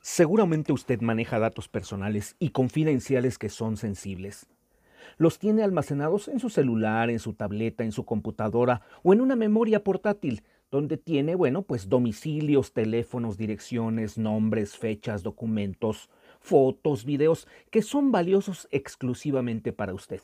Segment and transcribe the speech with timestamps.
[0.00, 4.46] Seguramente usted maneja datos personales y confidenciales que son sensibles.
[5.16, 9.36] Los tiene almacenados en su celular, en su tableta, en su computadora o en una
[9.36, 16.10] memoria portátil, donde tiene, bueno, pues domicilios, teléfonos, direcciones, nombres, fechas, documentos,
[16.40, 20.20] fotos, videos que son valiosos exclusivamente para usted.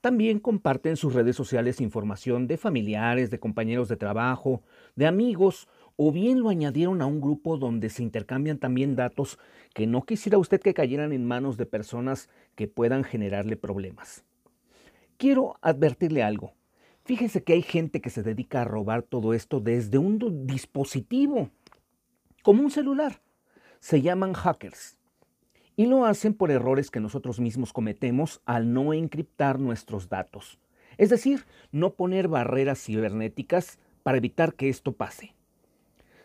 [0.00, 4.62] También comparte en sus redes sociales información de familiares, de compañeros de trabajo,
[4.96, 9.38] de amigos, o bien lo añadieron a un grupo donde se intercambian también datos
[9.74, 14.24] que no quisiera usted que cayeran en manos de personas que puedan generarle problemas.
[15.18, 16.54] Quiero advertirle algo.
[17.04, 21.50] Fíjese que hay gente que se dedica a robar todo esto desde un dispositivo,
[22.42, 23.20] como un celular.
[23.80, 24.96] Se llaman hackers.
[25.80, 30.58] Y lo hacen por errores que nosotros mismos cometemos al no encriptar nuestros datos.
[30.98, 35.34] Es decir, no poner barreras cibernéticas para evitar que esto pase.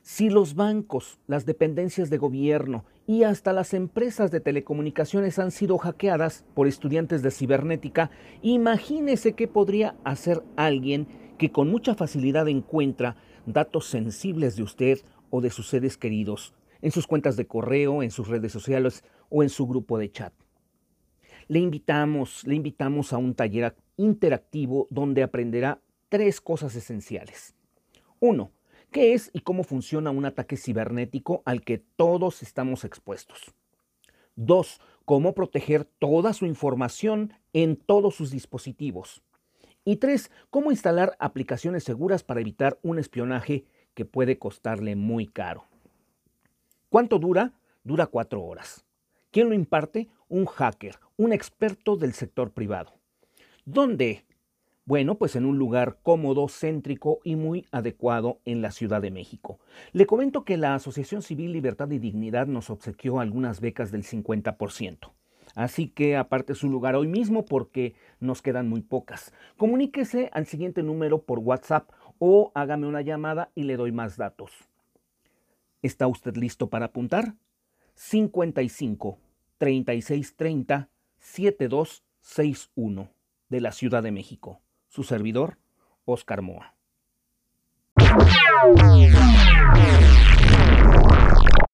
[0.01, 5.77] Si los bancos, las dependencias de gobierno y hasta las empresas de telecomunicaciones han sido
[5.77, 11.07] hackeadas por estudiantes de cibernética, imagínese qué podría hacer alguien
[11.37, 16.53] que con mucha facilidad encuentra datos sensibles de usted o de sus seres queridos
[16.85, 20.33] en sus cuentas de correo, en sus redes sociales o en su grupo de chat.
[21.47, 27.55] Le invitamos, le invitamos a un taller interactivo donde aprenderá tres cosas esenciales.
[28.19, 28.51] Uno,
[28.95, 33.53] ¿Qué es y cómo funciona un ataque cibernético al que todos estamos expuestos?
[34.37, 34.79] 2.
[35.03, 39.21] Cómo proteger toda su información en todos sus dispositivos.
[39.83, 40.31] Y 3.
[40.49, 45.65] Cómo instalar aplicaciones seguras para evitar un espionaje que puede costarle muy caro.
[46.87, 47.51] ¿Cuánto dura?
[47.83, 48.84] Dura cuatro horas.
[49.35, 50.07] ¿Quién lo imparte?
[50.29, 52.93] Un hacker, un experto del sector privado.
[53.65, 54.23] ¿Dónde?
[54.85, 59.59] Bueno, pues en un lugar cómodo, céntrico y muy adecuado en la Ciudad de México.
[59.91, 65.11] Le comento que la Asociación Civil Libertad y Dignidad nos obsequió algunas becas del 50%.
[65.53, 69.33] Así que aparte su lugar hoy mismo porque nos quedan muy pocas.
[69.57, 74.53] Comuníquese al siguiente número por WhatsApp o hágame una llamada y le doy más datos.
[75.81, 77.33] ¿Está usted listo para apuntar?
[77.95, 79.24] 55
[79.57, 80.89] 36 30
[81.19, 83.09] 7261
[83.49, 84.61] de la Ciudad de México
[84.95, 85.57] su servidor,
[86.05, 86.73] Oscar Moa.